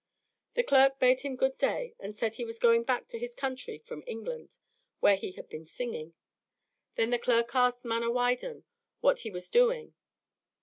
[0.55, 3.77] The clerk bade him good day and said he was going back to his country
[3.77, 4.57] from England,
[4.99, 6.15] where he had been singing.
[6.95, 8.63] Then the clerk asked Manawydan
[9.01, 9.93] what he was doing.